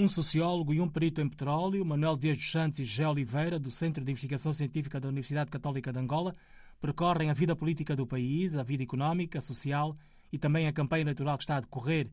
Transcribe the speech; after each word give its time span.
Um 0.00 0.08
sociólogo 0.08 0.72
e 0.72 0.80
um 0.80 0.88
perito 0.88 1.20
em 1.20 1.28
petróleo, 1.28 1.84
Manuel 1.84 2.16
Dias 2.16 2.38
dos 2.38 2.50
Santos 2.50 2.78
e 2.78 2.86
José 2.86 3.06
Oliveira, 3.06 3.58
do 3.58 3.70
Centro 3.70 4.02
de 4.02 4.10
Investigação 4.10 4.50
Científica 4.50 4.98
da 4.98 5.08
Universidade 5.08 5.50
Católica 5.50 5.92
de 5.92 5.98
Angola, 5.98 6.34
percorrem 6.80 7.28
a 7.28 7.34
vida 7.34 7.54
política 7.54 7.94
do 7.94 8.06
país, 8.06 8.56
a 8.56 8.62
vida 8.62 8.82
económica, 8.82 9.42
social 9.42 9.94
e 10.32 10.38
também 10.38 10.66
a 10.66 10.72
campanha 10.72 11.02
eleitoral 11.02 11.36
que 11.36 11.42
está 11.42 11.58
a 11.58 11.60
decorrer. 11.60 12.08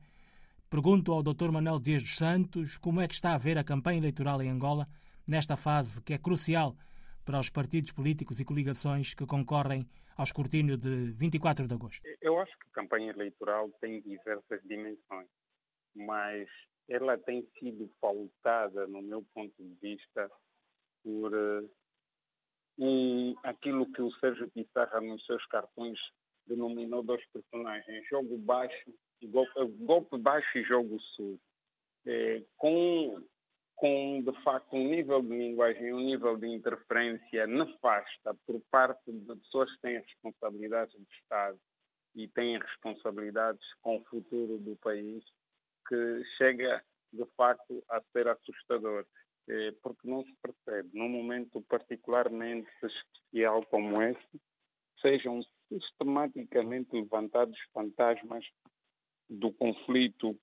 Pergunto 0.70 1.14
ao 1.14 1.24
Dr. 1.24 1.50
Manuel 1.50 1.80
Dias 1.80 2.04
dos 2.04 2.18
Santos 2.18 2.78
como 2.78 3.00
é 3.00 3.08
que 3.08 3.14
está 3.14 3.34
a 3.34 3.38
ver 3.38 3.58
a 3.58 3.64
campanha 3.64 4.00
eleitoral 4.00 4.42
em 4.42 4.50
Angola 4.50 4.86
nesta 5.26 5.56
fase 5.56 6.02
que 6.02 6.14
é 6.14 6.18
crucial 6.18 6.76
para 7.24 7.40
os 7.40 7.50
partidos 7.50 7.94
políticos 7.94 8.42
e 8.42 8.44
coligações 8.44 9.14
que 9.14 9.26
concorrem 9.26 9.88
ao 10.18 10.26
escrutínio 10.26 10.76
de 10.76 11.14
24 11.14 11.66
de 11.66 11.74
agosto. 11.74 12.06
Eu 12.22 12.38
acho 12.38 12.52
que 12.60 12.68
a 12.68 12.82
campanha 12.82 13.12
eleitoral 13.12 13.70
tem 13.80 14.02
diversas 14.02 14.62
dimensões, 14.68 15.30
mas 15.96 16.50
ela 16.88 17.18
tem 17.18 17.46
sido 17.60 17.90
pautada, 18.00 18.88
no 18.88 19.02
meu 19.02 19.24
ponto 19.34 19.54
de 19.58 19.76
vista, 19.82 20.32
por 21.04 21.34
uh, 21.34 21.70
um, 22.78 23.36
aquilo 23.44 23.92
que 23.92 24.02
o 24.02 24.12
Sérgio 24.20 24.50
Pissarra 24.52 25.02
nos 25.02 25.26
seus 25.26 25.46
cartões 25.48 26.00
denominou 26.46 27.04
dois 27.04 27.24
personagens, 27.28 28.08
jogo 28.08 28.38
baixo, 28.38 28.94
golpe, 29.26 29.66
golpe 29.80 30.18
baixo 30.18 30.58
e 30.58 30.64
jogo 30.64 31.00
sul. 31.16 31.40
É, 32.06 32.42
com, 32.56 33.22
com, 33.76 34.22
de 34.22 34.44
facto, 34.44 34.74
um 34.74 34.88
nível 34.88 35.22
de 35.22 35.30
linguagem, 35.30 35.94
um 35.94 36.00
nível 36.00 36.38
de 36.38 36.48
interferência 36.48 37.46
nefasta 37.46 38.34
por 38.46 38.62
parte 38.72 39.12
de 39.12 39.36
pessoas 39.36 39.70
que 39.74 39.82
têm 39.82 40.00
responsabilidades 40.00 40.96
de 40.96 41.08
Estado 41.22 41.60
e 42.16 42.28
têm 42.30 42.58
responsabilidades 42.58 43.66
com 43.82 43.98
o 43.98 44.04
futuro 44.06 44.58
do 44.60 44.76
país, 44.78 45.24
que 45.88 46.24
chega 46.38 46.84
de 47.12 47.26
facto 47.36 47.84
a 47.90 48.02
ser 48.12 48.28
assustador, 48.28 49.06
eh, 49.50 49.72
porque 49.82 50.08
não 50.08 50.24
se 50.24 50.34
percebe, 50.42 50.90
num 50.94 51.10
momento 51.10 51.62
particularmente 51.64 52.70
especial 52.84 53.66
como 53.68 54.02
este, 54.02 54.42
sejam 55.02 55.42
sistematicamente 55.70 56.94
levantados 56.94 57.58
fantasmas 57.74 58.46
do 59.30 59.52
conflito 59.54 60.38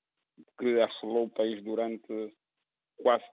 que 0.58 0.80
assolou 0.80 1.26
o 1.26 1.30
país 1.30 1.62
durante 1.62 2.34
quase 2.96 3.24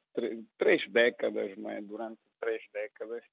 três 0.58 0.90
décadas, 0.92 1.58
não 1.58 1.70
é? 1.70 1.82
durante 1.82 2.20
três 2.40 2.62
décadas, 2.74 3.24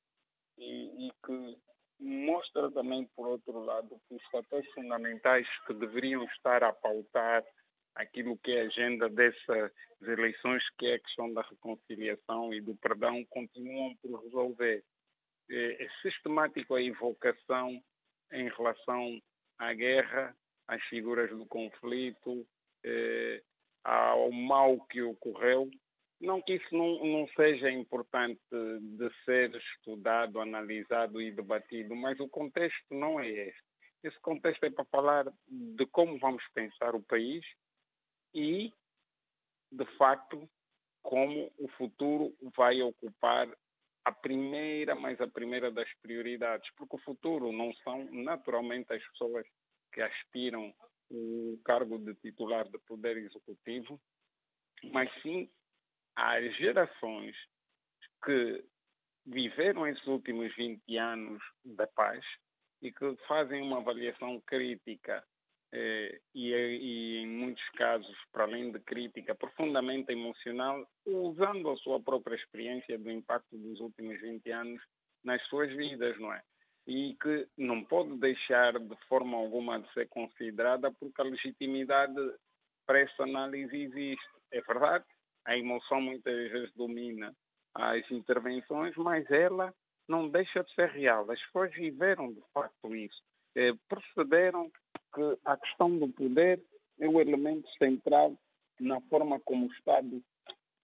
e, 0.59 1.09
e 1.09 1.13
que 1.25 1.59
mostra 2.01 2.71
também, 2.71 3.09
por 3.17 3.27
outro 3.27 3.65
lado, 3.65 4.01
que 4.09 4.15
os 4.15 4.25
fatores 4.31 4.71
fundamentais 4.73 5.47
que 5.67 5.75
deveriam 5.75 6.25
estar 6.25 6.63
a 6.63 6.73
pautar 6.73 7.45
aquilo 7.99 8.39
que 8.39 8.53
é 8.53 8.63
a 8.63 8.67
agenda 8.67 9.09
dessas 9.09 9.73
eleições, 10.03 10.63
que 10.79 10.87
é 10.87 10.95
a 10.95 11.01
questão 11.01 11.33
da 11.35 11.43
reconciliação 11.43 12.55
e 12.55 12.61
do 12.61 12.75
perdão, 12.77 13.25
continuam 13.27 13.95
por 13.97 14.23
resolver. 14.23 14.85
É, 15.51 15.85
é 15.85 15.89
sistemático 16.01 16.75
a 16.75 16.83
invocação 16.83 17.83
em 18.33 18.49
relação 18.51 19.21
à 19.59 19.75
guerra, 19.75 20.35
às 20.69 20.83
figuras 20.85 21.29
do 21.31 21.45
conflito, 21.47 22.47
é, 22.85 23.43
ao 23.83 24.31
mal 24.31 24.81
que 24.87 25.03
ocorreu. 25.03 25.69
Não 26.21 26.41
que 26.41 26.55
isso 26.55 26.77
não, 26.77 27.05
não 27.05 27.29
seja 27.29 27.71
importante 27.71 28.41
de 28.51 29.11
ser 29.25 29.55
estudado, 29.55 30.41
analisado 30.41 31.21
e 31.21 31.33
debatido, 31.33 31.97
mas 31.97 32.19
o 32.21 32.29
contexto 32.29 32.95
não 32.95 33.19
é 33.19 33.29
este. 33.29 33.63
Esse 34.05 34.21
contexto 34.21 34.63
é 34.65 34.71
para 34.71 34.85
falar 34.85 35.27
de 35.49 35.87
como 35.87 36.19
vamos 36.19 36.45
pensar 36.55 36.95
o 36.95 37.03
país, 37.03 37.45
e, 38.35 38.73
de 39.71 39.85
facto, 39.97 40.49
como 41.03 41.51
o 41.59 41.69
futuro 41.69 42.35
vai 42.57 42.83
ocupar 42.83 43.49
a 44.05 44.13
primeira, 44.13 44.95
mas 44.95 45.21
a 45.21 45.27
primeira 45.27 45.71
das 45.71 45.93
prioridades, 46.01 46.71
porque 46.77 46.97
o 46.97 47.01
futuro 47.01 47.53
não 47.53 47.73
são 47.85 48.05
naturalmente 48.11 48.93
as 48.93 49.07
pessoas 49.09 49.47
que 49.93 50.01
aspiram 50.01 50.75
o 51.11 51.59
cargo 51.65 51.99
de 51.99 52.15
titular 52.17 52.69
do 52.69 52.79
poder 52.81 53.17
executivo, 53.17 54.01
mas 54.93 55.11
sim 55.23 55.51
as 56.17 56.57
gerações 56.57 57.37
que 58.25 58.65
viveram 59.27 59.87
esses 59.87 60.07
últimos 60.07 60.55
20 60.57 60.97
anos 60.97 61.43
da 61.65 61.87
paz 61.87 62.25
e 62.81 62.93
que 62.93 63.17
fazem 63.27 63.63
uma 63.63 63.79
avaliação 63.79 64.41
crítica 64.43 65.25
eh, 65.73 66.21
e, 66.35 66.53
e, 66.53 67.17
em 67.19 67.27
muitos 67.27 67.67
casos, 67.71 68.17
para 68.33 68.45
além 68.45 68.73
de 68.73 68.81
crítica 68.81 69.35
profundamente 69.35 70.13
emocional, 70.13 70.87
usando 71.07 71.71
a 71.71 71.77
sua 71.77 72.01
própria 72.01 72.37
experiência 72.37 72.99
do 72.99 73.11
impacto 73.11 73.57
dos 73.57 73.79
últimos 73.81 74.21
20 74.21 74.51
anos 74.51 74.83
nas 75.25 75.43
suas 75.49 75.71
vidas, 75.71 76.19
não 76.19 76.33
é? 76.33 76.43
E 76.87 77.15
que 77.21 77.47
não 77.59 77.85
pode 77.85 78.17
deixar 78.17 78.79
de 78.79 78.97
forma 79.09 79.37
alguma 79.37 79.79
de 79.79 79.93
ser 79.93 80.09
considerada 80.09 80.91
porque 80.93 81.21
a 81.21 81.25
legitimidade 81.25 82.15
para 82.87 83.01
essa 83.01 83.25
análise 83.25 83.77
existe. 83.77 84.27
É 84.51 84.63
verdade, 84.63 85.05
a 85.45 85.57
emoção 85.57 86.01
muitas 86.01 86.51
vezes 86.51 86.73
domina 86.75 87.35
as 87.75 88.11
intervenções, 88.11 88.97
mas 88.97 89.31
ela 89.31 89.75
não 90.09 90.31
deixa 90.31 90.65
de 90.65 90.75
ser 90.75 90.89
real. 90.89 91.31
As 91.31 91.41
pessoas 91.43 91.71
viveram 91.75 92.33
de 92.33 92.43
facto 92.55 92.97
isso, 92.97 93.23
eh, 93.55 93.75
procederam 93.89 94.71
que 95.15 95.39
a 95.45 95.57
questão 95.57 95.97
do 95.99 96.09
poder 96.09 96.63
é 96.99 97.09
o 97.09 97.21
elemento 97.21 97.69
central 97.79 98.37
na 98.81 99.01
forma 99.03 99.41
como 99.41 99.67
o 99.67 99.73
Estado 99.73 100.23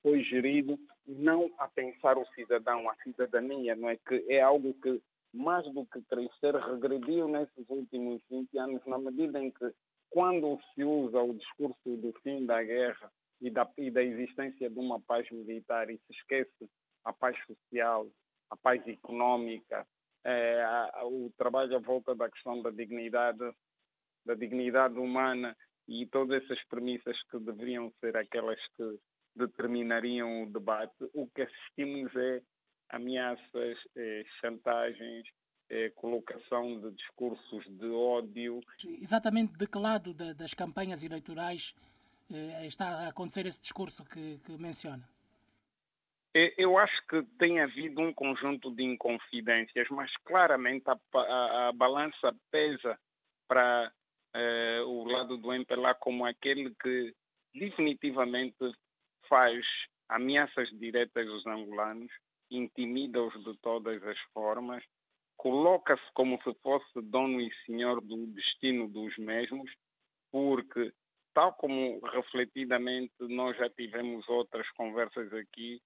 foi 0.03 0.23
gerido, 0.23 0.79
não 1.07 1.51
a 1.59 1.69
pensar 1.69 2.19
o 2.19 2.27
cidadão, 2.35 2.89
a 2.89 2.95
cidadania, 2.97 3.75
não 3.75 3.89
é? 3.89 3.97
Que 3.97 4.25
é 4.29 4.41
algo 4.41 4.75
que 4.75 5.01
mais 5.33 5.65
do 5.73 5.85
que 5.87 6.01
crescer 6.03 6.55
regrediu 6.57 7.27
nesses 7.29 7.69
últimos 7.69 8.23
20 8.31 8.59
anos, 8.59 8.87
na 8.87 8.99
medida 8.99 9.43
em 9.43 9.51
que 9.51 9.73
quando 10.11 10.59
se 10.75 10.85
usa 10.85 11.21
o 11.21 11.35
discurso 11.35 11.97
do 11.97 12.13
fim 12.23 12.47
da 12.47 12.63
guerra 12.63 13.11
e 13.41 13.51
da, 13.51 13.69
e 13.77 13.91
da 13.91 14.03
existência 14.03 14.71
de 14.71 14.79
uma 14.79 15.01
paz 15.01 15.29
militar 15.31 15.91
e 15.91 15.99
se 15.99 16.13
esquece 16.13 16.71
a 17.05 17.13
paz 17.13 17.37
social, 17.47 18.07
a 18.51 18.57
paz 18.57 18.87
econômica, 18.87 19.87
é, 20.23 20.63
a, 20.63 21.05
o 21.05 21.31
trabalho 21.37 21.77
à 21.77 21.81
volta 21.81 22.15
da 22.15 22.31
questão 22.31 22.63
da 22.63 22.71
dignidade 22.71 23.45
da 24.25 24.35
dignidade 24.35 24.99
humana 24.99 25.57
e 25.87 26.07
todas 26.07 26.43
essas 26.43 26.63
premissas 26.69 27.17
que 27.31 27.39
deveriam 27.39 27.93
ser 28.01 28.17
aquelas 28.17 28.61
que 28.77 28.99
determinariam 29.37 30.45
o 30.45 30.51
debate, 30.51 30.95
o 31.13 31.27
que 31.29 31.43
assistimos 31.43 32.15
é 32.17 32.41
ameaças, 32.91 33.79
é, 33.97 34.25
chantagens, 34.41 35.27
é, 35.69 35.91
colocação 35.91 36.81
de 36.81 36.93
discursos 36.93 37.65
de 37.79 37.89
ódio. 37.89 38.61
Exatamente 38.85 39.53
de 39.55 39.67
que 39.67 39.79
lado 39.79 40.15
da, 40.15 40.33
das 40.33 40.55
campanhas 40.55 41.03
eleitorais 41.03 41.75
é, 42.33 42.67
está 42.67 43.07
a 43.07 43.09
acontecer 43.09 43.47
esse 43.47 43.61
discurso 43.61 44.05
que, 44.05 44.39
que 44.39 44.53
menciona? 44.53 45.09
Eu 46.59 46.77
acho 46.79 47.07
que 47.07 47.23
tem 47.39 47.61
havido 47.61 48.01
um 48.01 48.13
conjunto 48.13 48.75
de 48.75 48.83
inconfidências, 48.83 49.87
mas 49.91 50.11
claramente 50.25 50.85
a, 50.89 50.99
a, 51.15 51.69
a 51.69 51.73
balança 51.73 52.35
pesa 52.51 52.99
para 53.47 53.93
eh, 54.35 54.83
o 54.85 55.05
lado 55.05 55.37
do 55.37 55.53
MPLA 55.53 55.95
como 55.95 56.27
aquele 56.27 56.75
que 56.75 57.15
definitivamente 57.55 58.73
faz 59.29 59.65
ameaças 60.09 60.69
diretas 60.79 61.27
aos 61.29 61.47
angolanos, 61.47 62.11
intimida-os 62.51 63.33
de 63.45 63.57
todas 63.59 64.03
as 64.03 64.19
formas, 64.33 64.85
coloca-se 65.37 66.03
como 66.13 66.41
se 66.43 66.53
fosse 66.63 67.01
dono 67.03 67.41
e 67.41 67.53
senhor 67.65 68.01
do 68.01 68.27
destino 68.29 68.89
dos 68.89 69.17
mesmos, 69.19 69.71
porque, 70.31 70.93
tal 71.33 71.53
como 71.55 72.01
refletidamente 72.01 73.15
nós 73.21 73.57
já 73.57 73.69
tivemos 73.71 74.29
outras 74.29 74.69
conversas 74.73 75.33
aqui, 75.33 75.81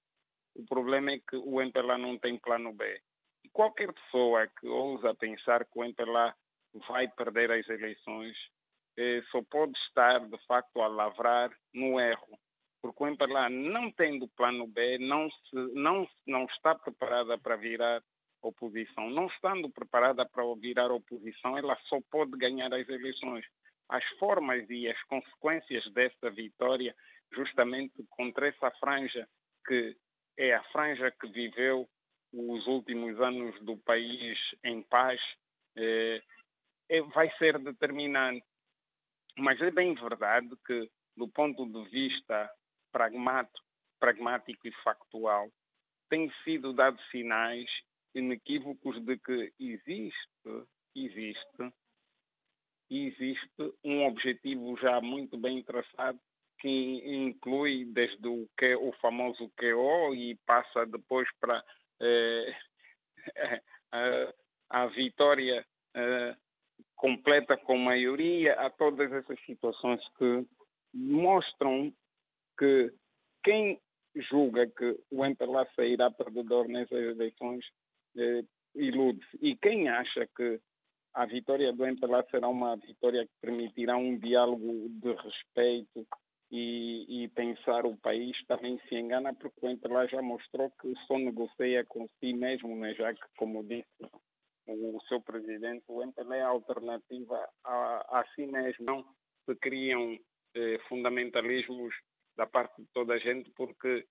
o 0.55 0.65
problema 0.65 1.13
é 1.13 1.19
que 1.19 1.37
o 1.37 1.61
MPLA 1.61 1.99
não 1.99 2.19
tem 2.19 2.39
plano 2.39 2.73
B. 2.73 3.01
E 3.45 3.49
qualquer 3.51 3.93
pessoa 3.93 4.49
que 4.59 4.67
ousa 4.67 5.15
pensar 5.15 5.65
que 5.65 5.79
o 5.79 5.85
MPLA 5.85 6.35
vai 6.89 7.09
perder 7.09 7.51
as 7.51 7.69
eleições, 7.69 8.37
eh, 8.97 9.23
só 9.31 9.43
pode 9.43 9.73
estar, 9.89 10.21
de 10.21 10.39
facto, 10.47 10.81
a 10.81 10.89
lavrar 10.89 11.51
no 11.73 12.01
erro. 12.01 12.39
Porque 12.81 13.03
o 13.03 13.07
MPLA, 13.07 13.49
não 13.49 13.91
tendo 13.91 14.29
plano 14.29 14.67
B, 14.67 14.99
não, 14.99 15.31
se, 15.31 15.57
não, 15.75 16.09
não 16.27 16.45
está 16.45 16.75
preparada 16.75 17.37
para 17.39 17.57
virar 17.57 18.03
oposição. 18.43 19.11
Não 19.11 19.27
estando 19.27 19.69
preparada 19.71 20.25
para 20.25 20.43
virar 20.55 20.91
oposição, 20.93 21.59
ela 21.59 21.77
só 21.89 21.99
pode 22.11 22.33
ganhar 22.33 22.73
as 22.73 22.89
eleições. 22.89 23.45
As 23.89 24.05
formas 24.19 24.69
e 24.69 24.89
as 24.89 25.03
consequências 25.05 25.91
dessa 25.93 26.31
vitória, 26.31 26.95
justamente 27.33 28.05
contra 28.11 28.49
essa 28.49 28.71
franja, 28.73 29.29
que 29.67 29.97
é 30.37 30.55
a 30.55 30.63
franja 30.65 31.11
que 31.11 31.29
viveu 31.29 31.89
os 32.33 32.67
últimos 32.67 33.21
anos 33.21 33.59
do 33.63 33.77
país 33.79 34.39
em 34.63 34.83
paz, 34.83 35.21
eh, 35.77 36.23
vai 37.15 37.31
ser 37.39 37.59
determinante. 37.59 38.45
Mas 39.37 39.61
é 39.61 39.71
bem 39.71 39.95
verdade 39.95 40.51
que, 40.67 40.91
do 41.17 41.29
ponto 41.29 41.65
de 41.67 41.91
vista 41.91 42.51
pragmático, 42.93 44.67
e 44.67 44.73
factual, 44.83 45.51
tem 46.09 46.33
sido 46.45 46.73
dado 46.73 47.01
sinais 47.11 47.69
inequívocos 48.15 49.01
de 49.05 49.19
que 49.19 49.53
existe, 49.59 50.67
existe, 50.95 51.73
existe 52.91 53.75
um 53.85 54.07
objetivo 54.07 54.77
já 54.79 55.01
muito 55.01 55.37
bem 55.37 55.63
traçado 55.63 56.19
que 56.59 56.69
inclui 56.69 57.85
desde 57.85 58.27
o, 58.27 58.49
que, 58.59 58.75
o 58.75 58.93
famoso 59.01 59.51
QO 59.57 60.15
e 60.15 60.35
passa 60.47 60.85
depois 60.87 61.29
para 61.39 61.65
eh, 62.01 62.57
a, 63.93 64.35
a, 64.71 64.87
vitória 64.87 65.65
eh, 65.95 66.37
completa 66.99 67.57
com 67.57 67.79
maioria, 67.79 68.55
a 68.55 68.69
todas 68.69 69.11
essas 69.13 69.41
situações 69.47 70.01
que 70.19 70.45
mostram 70.93 71.93
que 72.59 72.93
quem 73.43 73.81
julga 74.15 74.67
que 74.67 74.99
o 75.11 75.25
MPLA 75.25 75.67
sairá 75.77 76.11
perdedor 76.11 76.67
nessas 76.69 76.99
eleições 76.99 77.65
eh, 78.17 78.43
ilude-se. 78.75 79.39
E 79.41 79.57
quem 79.57 79.89
acha 79.89 80.29
que 80.37 80.61
a 81.15 81.25
vitória 81.25 81.73
do 81.73 81.87
MPLA 81.87 82.27
será 82.31 82.49
uma 82.49 82.77
vitória 82.77 83.25
que 83.25 83.33
permitirá 83.41 83.97
um 83.97 84.19
diálogo 84.19 84.89
de 84.89 85.13
respeito 85.15 86.07
e, 86.51 87.25
e, 87.25 87.29
pensar 87.29 87.85
o 87.87 87.97
país 87.99 88.37
também 88.47 88.81
se 88.89 88.97
engana 88.97 89.35
porque 89.35 89.67
o 89.67 89.69
MPLA 89.69 90.09
já 90.09 90.23
mostrou 90.23 90.71
que 90.81 90.93
só 91.07 91.17
negocia 91.19 91.85
com 91.85 92.09
si 92.19 92.33
mesmo, 92.33 92.75
né? 92.75 92.95
já 92.95 93.13
que, 93.13 93.21
como 93.37 93.63
disse 93.63 93.87
o 94.73 95.01
seu 95.09 95.21
presidente, 95.21 95.85
o 95.89 96.03
MPLA 96.03 96.37
é 96.37 96.43
alternativa 96.43 97.49
a, 97.65 98.21
a 98.21 98.25
si 98.35 98.47
mesmo. 98.47 98.85
Não 98.85 99.05
se 99.45 99.55
criam 99.57 100.19
eh, 100.55 100.79
fundamentalismos 100.89 101.95
da 102.37 102.47
parte 102.47 102.83
de 102.83 102.89
toda 102.93 103.15
a 103.15 103.19
gente 103.19 103.51
porque 103.57 104.07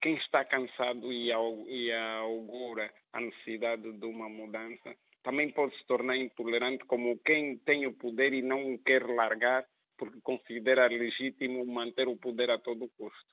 quem 0.00 0.16
está 0.16 0.44
cansado 0.44 1.12
e, 1.12 1.28
e 1.28 1.92
augura 1.92 2.92
a 3.12 3.20
necessidade 3.20 3.92
de 3.92 4.06
uma 4.06 4.28
mudança 4.28 4.94
também 5.22 5.52
pode 5.52 5.76
se 5.78 5.86
tornar 5.86 6.16
intolerante 6.16 6.84
como 6.86 7.18
quem 7.18 7.58
tem 7.58 7.86
o 7.86 7.92
poder 7.92 8.32
e 8.32 8.42
não 8.42 8.74
o 8.74 8.78
quer 8.78 9.06
largar 9.06 9.64
porque 9.96 10.20
considera 10.20 10.88
legítimo 10.88 11.64
manter 11.64 12.08
o 12.08 12.16
poder 12.16 12.50
a 12.50 12.58
todo 12.58 12.90
custo. 12.98 13.32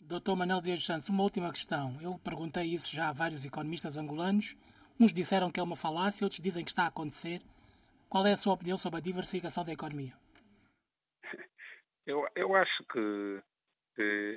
Dr. 0.00 0.36
Manuel 0.36 0.60
Dias 0.60 0.84
Santos, 0.84 1.08
uma 1.08 1.22
última 1.22 1.52
questão. 1.52 1.96
Eu 2.00 2.18
perguntei 2.18 2.64
isso 2.64 2.94
já 2.94 3.08
a 3.08 3.12
vários 3.12 3.44
economistas 3.44 3.96
angolanos. 3.96 4.56
Uns 5.00 5.12
disseram 5.12 5.50
que 5.50 5.60
é 5.60 5.62
uma 5.62 5.76
falácia, 5.76 6.24
outros 6.24 6.42
dizem 6.42 6.64
que 6.64 6.70
está 6.70 6.84
a 6.84 6.88
acontecer. 6.88 7.40
Qual 8.08 8.26
é 8.26 8.32
a 8.32 8.36
sua 8.36 8.54
opinião 8.54 8.76
sobre 8.76 8.98
a 8.98 9.02
diversificação 9.02 9.64
da 9.64 9.72
economia? 9.72 10.12
Eu, 12.04 12.26
eu 12.34 12.56
acho 12.56 12.84
que, 12.90 13.42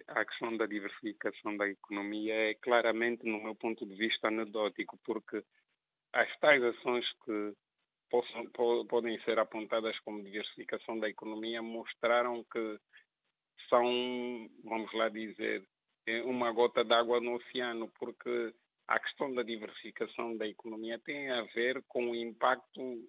a 0.08 0.26
questão 0.26 0.56
da 0.58 0.66
diversificação 0.68 1.58
da 1.58 1.68
economia 1.68 2.34
é 2.34 2.54
claramente, 2.56 3.26
no 3.26 3.42
meu 3.42 3.56
ponto 3.56 3.86
de 3.88 3.96
vista, 3.96 4.28
anedótico, 4.28 5.00
porque 5.04 5.44
as 6.14 6.40
tais 6.40 6.62
ações 6.62 7.06
que 7.26 7.54
possam, 8.10 8.46
podem 8.88 9.20
ser 9.22 9.40
apontadas 9.40 9.98
como 10.02 10.24
diversificação 10.24 11.00
da 11.00 11.10
economia 11.10 11.62
mostraram 11.62 12.44
que 12.52 12.80
são, 13.70 14.50
vamos 14.64 14.94
lá 14.94 15.10
dizer, 15.10 15.66
é 16.06 16.22
uma 16.24 16.52
gota 16.52 16.84
d'água 16.84 17.22
no 17.22 17.36
oceano, 17.36 17.90
porque 17.98 18.54
a 18.92 19.00
questão 19.00 19.34
da 19.34 19.42
diversificação 19.42 20.36
da 20.36 20.46
economia 20.46 21.00
tem 21.00 21.30
a 21.32 21.44
ver 21.56 21.82
com 21.88 22.12
o 22.12 22.16
impacto 22.16 23.08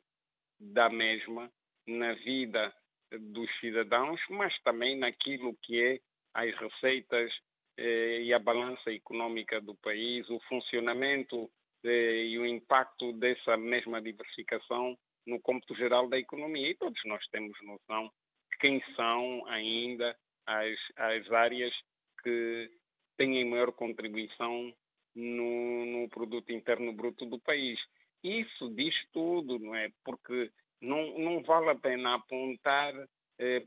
da 0.61 0.89
mesma 0.89 1.51
na 1.89 2.13
vida 2.15 2.73
dos 3.19 3.51
cidadãos, 3.59 4.21
mas 4.31 4.57
também 4.63 4.97
naquilo 4.97 5.57
que 5.61 5.83
é 5.83 6.01
as 6.35 6.55
receitas 6.57 7.33
eh, 7.77 8.21
e 8.23 8.33
a 8.33 8.39
balança 8.39 8.93
econômica 8.93 9.61
do 9.61 9.75
país, 9.75 10.29
o 10.31 10.39
funcionamento 10.49 11.51
eh, 11.85 12.27
e 12.27 12.39
o 12.39 12.47
impacto 12.47 13.13
dessa 13.15 13.57
mesma 13.57 14.01
diversificação 14.01 14.97
no 15.27 15.41
cômputo 15.41 15.75
geral 15.75 16.09
da 16.09 16.17
economia. 16.17 16.71
E 16.71 16.77
todos 16.77 17.01
nós 17.07 17.27
temos 17.33 17.59
noção 17.61 18.09
de 18.53 18.59
quem 18.59 18.81
são 18.95 19.45
ainda 19.49 20.17
as, 20.47 20.79
as 20.97 21.33
áreas 21.33 21.75
que 22.23 22.71
têm 23.17 23.45
maior 23.45 23.73
contribuição 23.73 24.73
no, 25.15 25.85
no 25.87 26.09
produto 26.09 26.53
interno 26.53 26.93
bruto 26.93 27.27
do 27.27 27.39
país. 27.39 27.79
Isso 28.23 28.71
diz 28.71 28.95
tudo, 29.13 29.59
não 29.59 29.75
é? 29.75 29.91
Porque 30.05 30.51
não, 30.81 31.19
não 31.19 31.43
vale 31.43 31.71
a 31.71 31.75
pena 31.75 32.15
apontar 32.15 32.95
eh, 33.39 33.63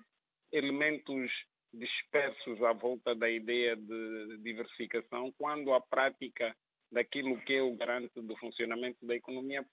elementos 0.51 1.31
dispersos 1.73 2.61
à 2.63 2.73
volta 2.73 3.13
da 3.13 3.29
ideia 3.29 3.75
de 3.75 4.37
diversificação, 4.37 5.33
quando 5.37 5.73
a 5.73 5.81
prática 5.81 6.55
daquilo 6.91 7.39
que 7.41 7.53
é 7.53 7.61
o 7.61 7.75
garante 7.75 8.21
do 8.21 8.35
funcionamento 8.37 9.05
da 9.05 9.15
economia 9.15 9.65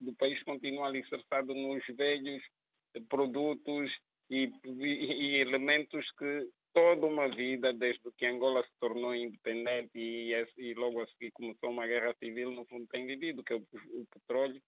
do 0.00 0.12
país 0.14 0.42
continua 0.42 0.86
alicerçado 0.88 1.54
nos 1.54 1.84
velhos 1.96 2.42
produtos 3.08 3.90
e, 4.30 4.50
e, 4.64 4.84
e, 4.84 5.36
elementos 5.36 6.10
que 6.18 6.48
toda 6.76 7.06
uma 7.06 7.26
vida, 7.34 7.72
desde 7.72 8.02
que 8.18 8.26
Angola 8.26 8.62
se 8.62 8.78
tornou 8.78 9.14
independente 9.14 9.92
e, 9.94 10.34
e 10.58 10.74
logo 10.74 11.00
a 11.00 11.06
seguir 11.06 11.30
começou 11.30 11.70
uma 11.70 11.86
guerra 11.86 12.14
civil, 12.18 12.50
no 12.50 12.66
fundo 12.66 12.86
tem 12.88 13.06
vivido, 13.06 13.42
que 13.42 13.54
é 13.54 13.56
o, 13.56 13.60
o 13.60 14.06
petróleo. 14.12 14.60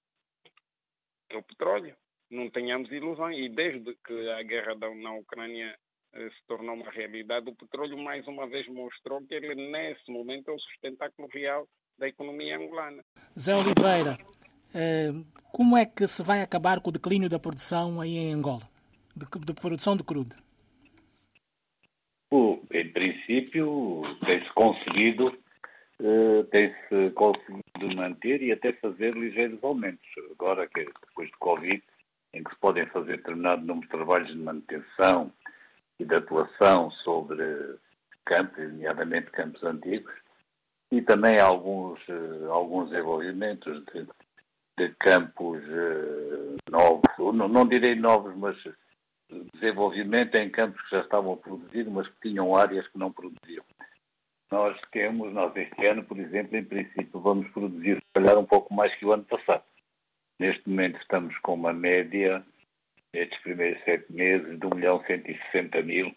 É 1.29 1.37
o 1.37 1.43
petróleo. 1.43 1.95
Não 2.31 2.49
tenhamos 2.49 2.91
ilusões. 2.91 3.37
E 3.37 3.51
desde 3.51 3.95
que 4.07 4.31
a 4.31 4.43
guerra 4.43 4.75
da, 4.75 4.89
na 4.95 5.13
Ucrânia 5.17 5.79
eh, 6.15 6.31
se 6.31 6.47
tornou 6.47 6.77
uma 6.77 6.91
realidade, 6.91 7.51
o 7.51 7.55
petróleo 7.55 7.99
mais 7.99 8.27
uma 8.27 8.49
vez 8.49 8.67
mostrou 8.69 9.21
que 9.27 9.35
ele, 9.35 9.55
nesse 9.71 10.11
momento, 10.11 10.51
é 10.51 10.55
o 10.55 10.59
sustentáculo 10.59 11.29
real 11.29 11.69
da 11.99 12.09
economia 12.09 12.57
angolana. 12.57 13.05
Zé 13.39 13.55
Oliveira, 13.55 14.17
eh, 14.75 15.13
como 15.53 15.77
é 15.77 15.85
que 15.85 16.07
se 16.07 16.23
vai 16.23 16.41
acabar 16.41 16.81
com 16.81 16.89
o 16.89 16.93
declínio 16.93 17.29
da 17.29 17.39
produção 17.39 18.01
aí 18.01 18.17
em 18.17 18.33
Angola, 18.33 18.67
de, 19.15 19.27
de 19.45 19.53
produção 19.53 19.95
de 19.95 20.03
crudo? 20.03 20.48
Em 22.31 22.93
princípio, 22.93 24.03
tem-se 24.25 24.53
conseguido, 24.53 25.37
eh, 26.01 26.43
tem-se 26.51 27.11
conseguido 27.15 27.97
manter 27.97 28.43
e 28.43 28.53
até 28.53 28.73
fazer 28.75 29.15
ligeiros 29.15 29.63
aumentos. 29.63 30.07
Agora, 30.33 30.67
que 30.67 30.85
depois 30.85 31.29
de 31.29 31.37
Covid, 31.39 31.83
em 32.35 32.45
que 32.45 32.51
se 32.51 32.61
podem 32.61 32.87
fazer 32.87 33.17
determinado 33.19 33.65
número 33.65 33.87
de 33.87 33.93
trabalhos 33.93 34.29
de 34.29 34.39
manutenção 34.39 35.33
e 35.99 36.05
de 36.05 36.15
atuação 36.15 36.91
sobre 37.03 37.43
campos, 38.25 38.59
nomeadamente 38.59 39.31
campos 39.31 39.63
antigos, 39.63 40.13
e 40.91 41.03
também 41.03 41.39
alguns, 41.39 42.01
eh, 42.09 42.47
alguns 42.49 42.91
desenvolvimentos 42.91 43.85
de, 43.87 44.07
de 44.79 44.95
campos 45.01 45.63
uh, 45.65 46.57
novos, 46.71 47.03
não, 47.19 47.49
não, 47.49 47.67
direi 47.67 47.95
novos, 47.95 48.35
mas 48.37 48.57
desenvolvimento 49.55 50.35
em 50.37 50.51
campos 50.51 50.81
que 50.83 50.97
já 50.97 51.03
estavam 51.03 51.35
a 51.35 51.37
produzir, 51.37 51.85
mas 51.91 52.09
que 52.09 52.29
tinham 52.29 52.57
áreas 52.57 52.87
que 52.89 52.99
não 52.99 53.13
produziam. 53.13 53.65
Nós 54.51 54.81
temos, 54.91 55.33
nós 55.33 55.55
este 55.55 55.87
ano, 55.87 56.03
por 56.05 56.19
exemplo, 56.19 56.57
em 56.57 56.65
princípio, 56.65 57.21
vamos 57.21 57.49
produzir, 57.51 57.97
se 57.97 58.13
calhar, 58.15 58.39
um 58.39 58.47
pouco 58.47 58.73
mais 58.73 58.95
que 58.97 59.05
o 59.05 59.13
ano 59.13 59.25
passado. 59.25 59.63
Neste 60.39 60.69
momento 60.69 60.99
estamos 61.01 61.37
com 61.39 61.55
uma 61.55 61.73
média, 61.73 62.43
nestes 63.13 63.39
primeiros 63.41 63.83
sete 63.85 64.11
meses, 64.11 64.59
de 64.59 64.67
1 64.67 64.71
milhão 64.71 65.05
160 65.05 65.83
mil 65.83 66.15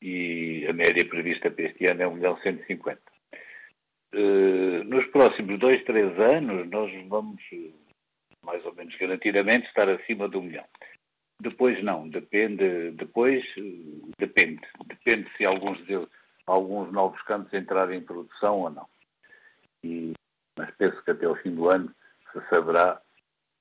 e 0.00 0.66
a 0.68 0.72
média 0.72 1.04
prevista 1.08 1.50
para 1.50 1.64
este 1.64 1.90
ano 1.90 2.02
é 2.02 2.06
1 2.06 2.14
milhão 2.14 2.38
150. 2.40 3.00
Uh, 4.14 4.84
nos 4.84 5.06
próximos 5.06 5.58
dois, 5.58 5.82
três 5.84 6.16
anos, 6.20 6.68
nós 6.70 6.92
vamos, 7.08 7.42
mais 8.44 8.64
ou 8.64 8.74
menos 8.74 8.94
garantidamente, 8.96 9.66
estar 9.66 9.88
acima 9.88 10.28
de 10.28 10.36
um 10.36 10.42
milhão. 10.42 10.64
Depois 11.40 11.82
não, 11.82 12.08
depende, 12.08 12.92
depois 12.92 13.44
depende. 14.18 14.62
Depende 14.86 15.28
se 15.36 15.44
alguns, 15.44 15.78
alguns 16.46 16.92
novos 16.92 17.20
campos 17.22 17.52
entrarem 17.52 17.98
em 17.98 18.04
produção 18.04 18.60
ou 18.60 18.70
não. 18.70 18.86
E, 19.82 20.12
mas 20.56 20.70
penso 20.76 21.02
que 21.02 21.10
até 21.10 21.28
o 21.28 21.36
fim 21.36 21.54
do 21.54 21.68
ano 21.68 21.94
se 22.32 22.40
saberá 22.48 23.00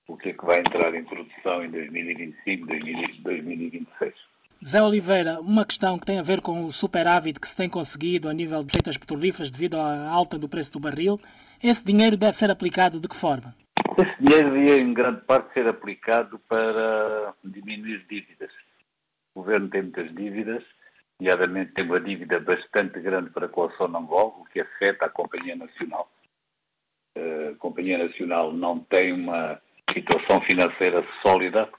o 0.08 0.18
que 0.18 0.30
é 0.30 0.34
que 0.34 0.46
vai 0.46 0.60
entrar 0.60 0.94
em 0.94 1.04
produção 1.04 1.64
em 1.64 1.72
2025, 1.72 2.68
2026. 2.68 4.14
Zé 4.64 4.82
Oliveira, 4.82 5.42
uma 5.42 5.66
questão 5.66 6.00
que 6.00 6.06
tem 6.06 6.20
a 6.20 6.24
ver 6.24 6.40
com 6.40 6.66
o 6.66 6.72
superávit 6.72 7.40
que 7.40 7.48
se 7.48 7.56
tem 7.56 7.70
conseguido 7.70 8.30
a 8.30 8.34
nível 8.34 8.64
de 8.64 8.72
receitas 8.72 8.98
petrolíferas 8.98 9.52
devido 9.52 9.76
à 9.76 10.10
alta 10.10 10.38
do 10.38 10.48
preço 10.48 10.72
do 10.72 10.80
barril. 10.80 11.20
Esse 11.62 11.84
dinheiro 11.84 12.16
deve 12.16 12.34
ser 12.34 12.50
aplicado 12.50 13.00
de 13.00 13.08
que 13.08 13.16
forma? 13.16 13.54
Esse 13.98 14.16
dinheiro 14.20 14.52
devia, 14.52 14.78
em 14.78 14.94
grande 14.94 15.22
parte, 15.22 15.54
ser 15.54 15.68
aplicado 15.68 16.40
para 16.48 17.34
diminuir 17.44 18.06
dívidas. 18.10 18.52
O 19.36 19.42
governo 19.42 19.70
tem 19.70 19.84
muitas 19.84 20.14
dívidas, 20.16 20.64
nomeadamente 21.20 21.74
tem 21.74 21.86
uma 21.86 22.00
dívida 22.00 22.40
bastante 22.40 23.00
grande 23.00 23.30
para 23.30 23.48
com 23.48 23.66
a 23.66 23.72
Sonangol, 23.72 24.40
o 24.40 24.46
que 24.46 24.62
afeta 24.62 25.06
a 25.06 25.10
Companhia 25.10 25.56
Nacional. 25.56 26.12
A 27.16 27.56
Companhia 27.58 27.98
Nacional 27.98 28.52
não 28.52 28.80
tem 28.80 29.14
uma 29.14 29.62
situação 29.92 30.42
financeira 30.42 31.06
sólida, 31.22 31.70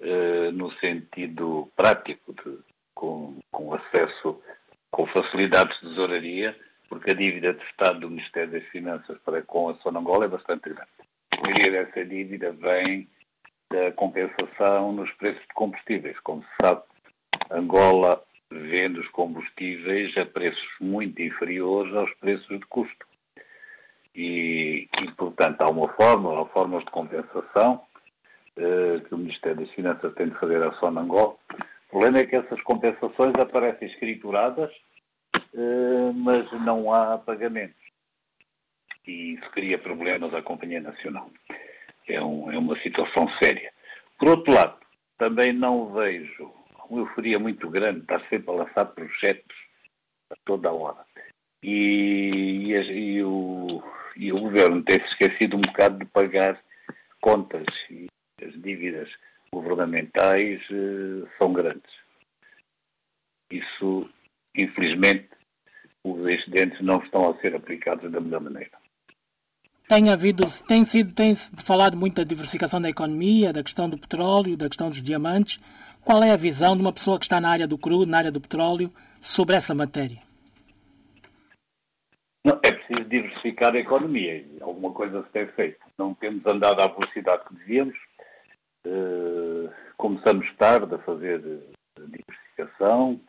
eh, 0.00 0.50
no 0.52 0.70
sentido 0.74 1.70
prático, 1.74 2.34
de, 2.34 2.58
com, 2.94 3.38
com 3.50 3.74
acesso 3.74 4.42
com 4.90 5.06
facilidades 5.06 5.74
de 5.80 5.88
tesouraria, 5.88 6.56
porque 6.88 7.10
a 7.10 7.14
dívida 7.14 7.52
de 7.52 7.64
Estado 7.64 8.00
do 8.00 8.10
Ministério 8.10 8.52
das 8.52 8.64
Finanças 8.68 9.18
para 9.24 9.42
com 9.42 9.70
a 9.70 9.74
Sonangola 9.76 10.26
é 10.26 10.28
bastante 10.28 10.68
grande. 10.68 11.03
A 11.36 11.48
maioria 11.48 11.84
dessa 11.84 12.04
dívida 12.04 12.52
vem 12.52 13.08
da 13.70 13.90
compensação 13.92 14.92
nos 14.92 15.10
preços 15.12 15.42
de 15.42 15.54
combustíveis. 15.54 16.18
Como 16.20 16.42
se 16.42 16.48
sabe, 16.60 16.82
Angola 17.50 18.22
vende 18.50 19.00
os 19.00 19.08
combustíveis 19.08 20.16
a 20.16 20.24
preços 20.26 20.68
muito 20.80 21.20
inferiores 21.20 21.94
aos 21.94 22.12
preços 22.14 22.48
de 22.48 22.66
custo. 22.66 23.06
E, 24.14 24.88
e 25.02 25.10
portanto, 25.12 25.60
há 25.62 25.70
uma 25.70 25.88
fórmula, 25.94 26.42
há 26.42 26.46
formas 26.46 26.84
de 26.84 26.90
compensação 26.90 27.82
eh, 28.56 29.00
que 29.06 29.14
o 29.14 29.18
Ministério 29.18 29.58
das 29.58 29.70
Finanças 29.74 30.14
tem 30.14 30.28
de 30.28 30.38
fazer 30.38 30.62
à 30.62 30.72
Sonangol. 30.74 31.40
O 31.50 31.90
problema 31.90 32.18
é 32.18 32.26
que 32.26 32.36
essas 32.36 32.60
compensações 32.62 33.34
aparecem 33.40 33.88
escrituradas, 33.88 34.70
eh, 35.34 36.12
mas 36.14 36.50
não 36.64 36.92
há 36.92 37.18
pagamentos. 37.18 37.83
E 39.06 39.34
isso 39.34 39.50
cria 39.50 39.78
problemas 39.78 40.32
à 40.34 40.42
Companhia 40.42 40.80
Nacional. 40.80 41.30
É, 42.08 42.22
um, 42.22 42.50
é 42.50 42.58
uma 42.58 42.78
situação 42.80 43.28
séria. 43.42 43.72
Por 44.18 44.28
outro 44.28 44.52
lado, 44.52 44.78
também 45.18 45.52
não 45.52 45.92
vejo 45.92 46.52
uma 46.88 47.00
euforia 47.00 47.38
muito 47.38 47.68
grande, 47.70 48.00
está 48.00 48.20
sempre 48.28 48.50
a 48.50 48.64
lançar 48.64 48.86
projetos 48.86 49.56
a 50.30 50.36
toda 50.44 50.68
a 50.68 50.72
hora. 50.72 51.04
E, 51.62 52.72
e, 52.72 52.72
e, 52.72 53.24
o, 53.24 53.82
e 54.16 54.32
o 54.32 54.40
governo 54.40 54.82
tem-se 54.82 55.06
esquecido 55.06 55.56
um 55.56 55.60
bocado 55.60 55.98
de 55.98 56.04
pagar 56.06 56.60
contas 57.20 57.64
e 57.90 58.06
as 58.42 58.52
dívidas 58.60 59.08
governamentais 59.52 60.60
eh, 60.70 61.28
são 61.38 61.52
grandes. 61.52 61.90
Isso, 63.50 64.10
infelizmente, 64.54 65.28
os 66.02 66.26
excedentes 66.26 66.80
não 66.80 66.98
estão 66.98 67.30
a 67.30 67.40
ser 67.40 67.54
aplicados 67.54 68.10
da 68.10 68.20
melhor 68.20 68.40
maneira. 68.40 68.83
Tem 69.86 70.10
havido, 70.10 70.44
tem 70.66 70.84
sido, 70.84 71.14
tem 71.14 71.34
-se 71.34 71.50
falado 71.62 71.96
muito 71.96 72.16
da 72.16 72.24
diversificação 72.24 72.80
da 72.80 72.88
economia, 72.88 73.52
da 73.52 73.62
questão 73.62 73.88
do 73.88 73.98
petróleo, 73.98 74.56
da 74.56 74.68
questão 74.68 74.88
dos 74.88 75.02
diamantes. 75.02 75.60
Qual 76.02 76.22
é 76.22 76.32
a 76.32 76.36
visão 76.36 76.74
de 76.74 76.80
uma 76.80 76.92
pessoa 76.92 77.18
que 77.18 77.26
está 77.26 77.40
na 77.40 77.50
área 77.50 77.68
do 77.68 77.76
crudo, 77.76 78.10
na 78.10 78.18
área 78.18 78.32
do 78.32 78.40
petróleo, 78.40 78.90
sobre 79.20 79.56
essa 79.56 79.74
matéria? 79.74 80.22
Não, 82.44 82.58
é 82.62 82.72
preciso 82.72 83.08
diversificar 83.08 83.74
a 83.74 83.78
economia. 83.78 84.44
Alguma 84.60 84.92
coisa 84.92 85.22
se 85.22 85.30
tem 85.30 85.46
feito. 85.48 85.78
Não 85.98 86.14
temos 86.14 86.44
andado 86.46 86.80
à 86.80 86.86
velocidade 86.86 87.44
que 87.46 87.54
devíamos. 87.54 87.96
Uh, 88.86 89.70
começamos 89.96 90.50
tarde 90.56 90.94
a 90.94 90.98
fazer 90.98 91.40
diversificação. 91.98 93.20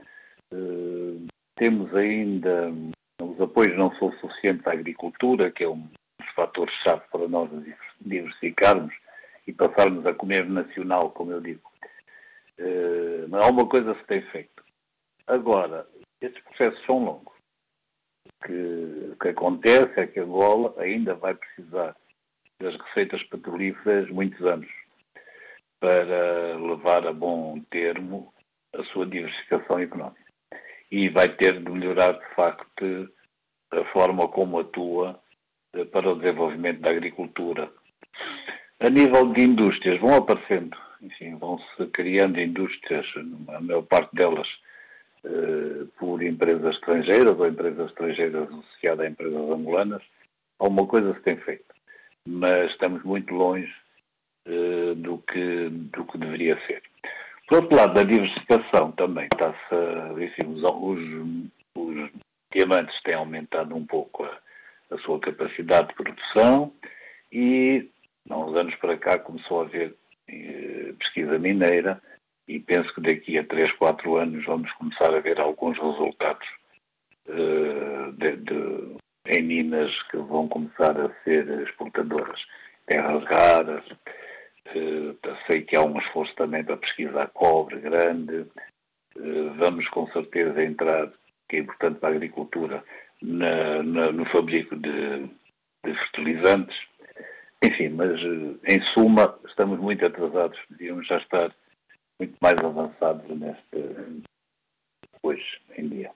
Uh, 0.53 1.25
temos 1.55 1.93
ainda. 1.95 2.73
Os 3.21 3.39
apoios 3.39 3.77
não 3.77 3.93
são 3.97 4.11
suficientes 4.19 4.67
à 4.67 4.71
agricultura, 4.73 5.49
que 5.49 5.63
é 5.63 5.69
um 5.69 5.87
fatores-chave 6.35 7.01
para 7.11 7.27
nós 7.27 7.49
diversificarmos 8.01 8.93
e 9.47 9.53
passarmos 9.53 10.05
a 10.05 10.13
comer 10.13 10.47
nacional, 10.47 11.11
como 11.11 11.31
eu 11.31 11.41
digo. 11.41 11.61
Uh, 12.59 13.35
alguma 13.35 13.67
coisa 13.67 13.95
se 13.95 14.03
tem 14.05 14.21
feito. 14.31 14.63
Agora, 15.27 15.87
estes 16.21 16.41
processos 16.43 16.85
são 16.85 17.03
longos. 17.03 17.33
O 18.25 18.47
que, 18.47 19.15
que 19.21 19.27
acontece 19.29 19.99
é 19.99 20.07
que 20.07 20.19
Angola 20.19 20.73
ainda 20.77 21.15
vai 21.15 21.33
precisar 21.33 21.95
das 22.59 22.75
receitas 22.75 23.21
petrolíferas 23.23 24.09
muitos 24.09 24.41
anos 24.45 24.69
para 25.79 26.57
levar 26.57 27.05
a 27.05 27.13
bom 27.13 27.59
termo 27.69 28.33
a 28.73 28.83
sua 28.85 29.05
diversificação 29.05 29.79
económica. 29.79 30.25
E 30.91 31.09
vai 31.09 31.29
ter 31.29 31.61
de 31.61 31.69
melhorar, 31.69 32.13
de 32.13 32.35
facto, 32.35 33.09
a 33.71 33.83
forma 33.91 34.27
como 34.27 34.59
atua 34.59 35.19
para 35.91 36.11
o 36.11 36.15
desenvolvimento 36.15 36.81
da 36.81 36.91
agricultura. 36.91 37.69
A 38.79 38.89
nível 38.89 39.31
de 39.33 39.41
indústrias, 39.41 39.99
vão 39.99 40.15
aparecendo 40.15 40.77
enfim, 41.05 41.35
vão-se 41.37 41.85
criando 41.91 42.39
indústrias, 42.39 43.05
a 43.49 43.61
maior 43.61 43.83
parte 43.83 44.15
delas 44.15 44.47
eh, 45.23 45.85
por 45.99 46.23
empresas 46.23 46.75
estrangeiras 46.75 47.39
ou 47.39 47.47
empresas 47.47 47.89
estrangeiras 47.89 48.49
associadas 48.49 49.05
a 49.05 49.09
empresas 49.09 49.49
angolanas. 49.49 50.01
Alguma 50.59 50.87
coisa 50.87 51.13
se 51.13 51.21
tem 51.21 51.37
feito, 51.37 51.73
mas 52.27 52.71
estamos 52.71 53.03
muito 53.03 53.33
longe 53.33 53.73
eh, 54.45 54.93
do, 54.95 55.19
que, 55.19 55.69
do 55.69 56.05
que 56.05 56.17
deveria 56.17 56.59
ser. 56.65 56.81
Por 57.47 57.61
outro 57.61 57.77
lado, 57.77 57.99
a 57.99 58.03
diversificação 58.03 58.91
também 58.93 59.27
está-se, 59.31 59.75
os, 60.43 60.63
os, 60.63 60.99
os, 61.75 62.09
diamantes 62.51 62.99
têm 63.03 63.15
aumentado 63.15 63.75
um 63.75 63.85
pouco 63.85 64.23
a, 64.23 64.39
a 64.91 64.97
sua 64.99 65.19
capacidade 65.19 65.89
de 65.89 65.95
produção 65.95 66.71
e, 67.31 67.89
há 68.29 68.37
uns 68.37 68.55
anos 68.55 68.75
para 68.75 68.97
cá, 68.97 69.19
começou 69.19 69.61
a 69.61 69.65
haver 69.65 69.95
eh, 70.27 70.93
pesquisa 70.99 71.37
mineira 71.37 72.01
e 72.47 72.59
penso 72.59 72.93
que 72.93 73.01
daqui 73.01 73.37
a 73.37 73.43
3, 73.43 73.71
4 73.73 74.17
anos 74.17 74.45
vamos 74.45 74.71
começar 74.73 75.13
a 75.13 75.19
ver 75.19 75.39
alguns 75.39 75.77
resultados 75.77 76.47
uh, 77.27 78.11
de, 78.13 78.37
de, 78.37 78.95
em 79.27 79.41
minas 79.41 79.91
que 80.09 80.17
vão 80.17 80.47
começar 80.47 80.99
a 80.99 81.09
ser 81.23 81.47
exportadoras. 81.61 82.39
Terras 82.85 83.23
raras, 83.25 83.83
uh, 83.87 85.35
sei 85.47 85.63
que 85.63 85.75
há 85.75 85.81
um 85.81 85.97
esforço 85.97 86.35
também 86.35 86.63
para 86.63 86.77
pesquisar 86.77 87.27
cobre 87.29 87.79
grande, 87.79 88.45
vamos 89.57 89.87
com 89.89 90.07
certeza 90.11 90.61
entrar, 90.61 91.11
que 91.47 91.55
é 91.55 91.59
importante 91.59 91.99
para 91.99 92.09
a 92.09 92.15
agricultura, 92.15 92.83
na, 93.21 93.83
na, 93.83 94.11
no 94.11 94.25
fabrico 94.25 94.75
de, 94.75 95.27
de 95.85 95.93
fertilizantes, 95.93 96.75
enfim, 97.63 97.89
mas 97.89 98.11
eh, 98.21 98.75
em 98.75 98.81
suma 98.93 99.37
estamos 99.47 99.79
muito 99.79 100.05
atrasados, 100.05 100.59
devíamos 100.69 101.07
já 101.07 101.17
estar 101.17 101.53
muito 102.19 102.35
mais 102.41 102.57
avançados 102.63 103.25
neste 103.37 104.25
hoje 105.23 105.61
em 105.77 105.89
dia. 105.89 106.11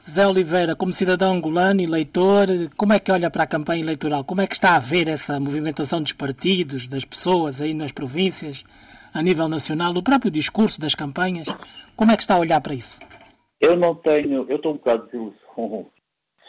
Zé 0.00 0.26
Oliveira, 0.26 0.76
como 0.76 0.92
cidadão 0.92 1.32
angolano 1.32 1.80
e 1.80 1.86
leitor, 1.86 2.46
como 2.76 2.92
é 2.92 2.98
que 2.98 3.10
olha 3.10 3.30
para 3.30 3.44
a 3.44 3.46
campanha 3.46 3.82
eleitoral? 3.82 4.22
Como 4.22 4.42
é 4.42 4.46
que 4.46 4.52
está 4.52 4.76
a 4.76 4.78
ver 4.78 5.08
essa 5.08 5.40
movimentação 5.40 6.02
dos 6.02 6.12
partidos, 6.12 6.86
das 6.88 7.04
pessoas 7.04 7.60
aí 7.60 7.72
nas 7.72 7.90
províncias, 7.90 8.64
a 9.14 9.22
nível 9.22 9.48
nacional, 9.48 9.94
o 9.94 10.02
próprio 10.02 10.30
discurso 10.30 10.78
das 10.78 10.94
campanhas? 10.94 11.48
Como 11.96 12.12
é 12.12 12.16
que 12.16 12.22
está 12.22 12.34
a 12.34 12.38
olhar 12.38 12.60
para 12.60 12.74
isso? 12.74 12.98
Eu 13.60 13.76
não 13.76 13.94
tenho, 13.94 14.44
eu 14.50 14.56
estou 14.56 14.72
um 14.72 14.76
bocado 14.76 15.06
desiludido, 15.06 15.90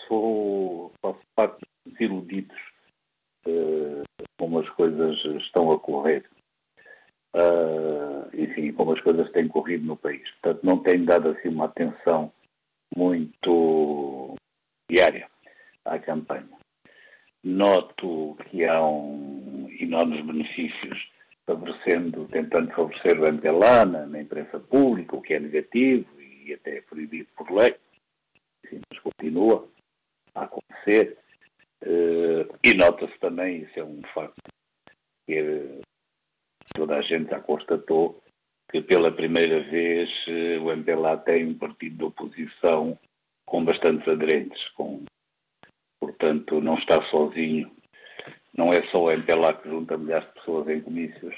sou, 0.07 0.91
faço 1.01 1.19
parte 1.35 1.65
dos 1.85 1.99
iludidos 1.99 2.57
uh, 3.47 4.03
como 4.37 4.59
as 4.59 4.69
coisas 4.69 5.23
estão 5.41 5.71
a 5.71 5.79
correr. 5.79 6.25
Uh, 7.35 8.29
enfim, 8.33 8.71
como 8.71 8.93
as 8.93 9.01
coisas 9.01 9.29
têm 9.31 9.47
corrido 9.47 9.85
no 9.85 9.97
país. 9.97 10.23
Portanto, 10.41 10.63
não 10.63 10.79
tenho 10.79 11.05
dado 11.05 11.29
assim 11.29 11.49
uma 11.49 11.65
atenção 11.65 12.31
muito 12.95 14.35
diária 14.89 15.29
à 15.83 15.99
campanha. 15.99 16.47
Noto 17.43 18.37
que 18.49 18.65
há 18.65 18.83
um 18.83 19.69
enormes 19.79 20.25
benefícios 20.25 21.09
favorecendo, 21.45 22.27
tentando 22.29 22.71
favorecer 22.73 23.19
o 23.19 23.27
MPLA 23.27 23.85
na, 23.85 24.05
na 24.07 24.21
imprensa 24.21 24.59
pública, 24.59 25.15
o 25.15 25.21
que 25.21 25.33
é 25.33 25.39
negativo 25.39 26.07
e 26.19 26.53
até 26.53 26.77
é 26.77 26.81
proibido 26.81 27.27
por 27.35 27.51
lei. 27.51 27.75
Enfim, 28.65 28.81
mas 28.89 28.99
continua 28.99 29.67
a 30.35 30.43
acontecer. 30.43 31.17
Uh, 31.81 32.47
e 32.63 32.73
nota-se 32.73 33.17
também, 33.19 33.63
isso 33.63 33.79
é 33.79 33.83
um 33.83 34.01
facto, 34.13 34.35
que 35.27 35.41
uh, 35.41 35.81
toda 36.73 36.97
a 36.97 37.01
gente 37.01 37.29
já 37.29 37.39
constatou 37.39 38.21
que 38.71 38.81
pela 38.81 39.11
primeira 39.11 39.61
vez 39.63 40.09
uh, 40.27 40.63
o 40.63 40.71
MPLA 40.71 41.17
tem 41.17 41.45
um 41.45 41.57
partido 41.57 41.97
de 41.97 42.03
oposição 42.03 42.97
com 43.45 43.63
bastantes 43.63 44.07
aderentes, 44.07 44.69
com, 44.69 45.03
portanto 45.99 46.59
não 46.59 46.75
está 46.75 47.01
sozinho. 47.09 47.71
Não 48.57 48.69
é 48.69 48.81
só 48.89 49.03
o 49.03 49.11
MPLA 49.11 49.53
que 49.55 49.69
junta 49.69 49.97
milhares 49.97 50.27
de 50.27 50.33
pessoas 50.33 50.67
em 50.69 50.81
comícios, 50.81 51.35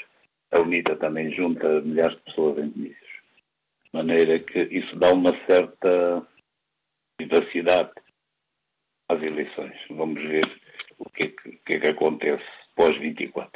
a 0.51 0.60
UNITA 0.60 0.96
também 0.96 1.32
junta 1.32 1.82
milhares 1.82 2.16
de 2.16 2.24
pessoas 2.24 2.58
em 2.60 2.72
comícios. 2.72 3.10
De 3.84 3.89
maneira 3.94 4.39
que 4.39 4.60
isso 4.63 4.96
dá 4.96 5.12
uma 5.12 5.34
certa 5.46 6.25
vivacidade 7.20 7.92
às 9.10 9.22
eleições. 9.22 9.76
Vamos 9.90 10.22
ver 10.22 10.46
o 11.00 11.10
que 11.10 11.24
é 11.24 11.28
que, 11.28 11.52
que, 11.66 11.78
é 11.78 11.80
que 11.80 11.88
acontece 11.88 12.44
pós-24. 12.76 13.50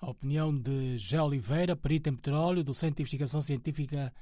A 0.00 0.10
opinião 0.10 0.56
de 0.56 0.98
Gé 0.98 1.20
Oliveira, 1.20 1.74
perito 1.74 2.08
em 2.08 2.14
petróleo, 2.14 2.62
do 2.62 2.72
Centro 2.72 2.96
de 2.96 3.02
Investigação 3.02 3.40
Científica 3.40 4.12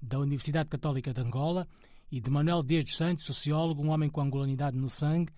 da 0.00 0.18
Universidade 0.18 0.68
Católica 0.68 1.12
de 1.12 1.20
Angola, 1.20 1.66
e 2.10 2.20
de 2.20 2.30
Manuel 2.30 2.62
Dias 2.62 2.84
dos 2.84 2.96
Santos, 2.96 3.24
sociólogo, 3.24 3.82
um 3.82 3.90
homem 3.90 4.08
com 4.08 4.20
angolanidade 4.20 4.76
no 4.76 4.88
sangue, 4.88 5.32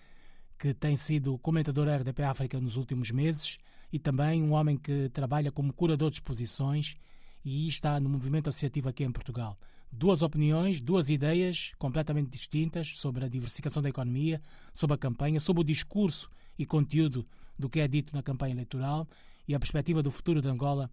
que 0.59 0.75
tem 0.75 0.97
sido 0.97 1.39
comentador 1.39 1.89
RDP 1.89 2.23
África 2.23 2.61
nos 2.61 2.77
últimos 2.77 3.11
meses 3.11 3.59
e 3.93 3.99
também 3.99 4.43
um 4.43 4.53
homem 4.53 4.77
que 4.77 5.09
trabalha 5.09 5.51
como 5.51 5.73
curador 5.73 6.11
de 6.11 6.17
exposições 6.17 6.97
e 7.45 7.67
está 7.69 7.99
no 8.01 8.09
movimento 8.09 8.49
associativo 8.49 8.89
aqui 8.89 9.05
em 9.05 9.13
Portugal. 9.13 9.57
Duas 9.91 10.23
opiniões, 10.23 10.81
duas 10.81 11.09
ideias 11.09 11.73
completamente 11.79 12.31
distintas 12.31 12.97
sobre 12.97 13.25
a 13.25 13.29
diversificação 13.29 13.83
da 13.83 13.89
economia, 13.89 14.41
sobre 14.73 14.95
a 14.95 14.99
campanha, 14.99 15.41
sobre 15.41 15.63
o 15.63 15.65
discurso 15.65 16.31
e 16.59 16.67
conteúdo 16.67 17.27
do 17.59 17.69
que 17.69 17.81
é 17.81 17.89
dito 17.89 18.15
na 18.15 18.23
campanha 18.23 18.55
eleitoral 18.55 19.07
e 19.47 19.55
a 19.55 19.59
perspectiva 19.59 20.03
do 20.03 20.11
futuro 20.11 20.41
de 20.41 20.49
Angola 20.49 20.91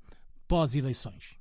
pós-eleições. 0.47 1.37